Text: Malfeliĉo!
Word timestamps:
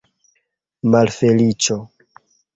Malfeliĉo! 0.95 1.79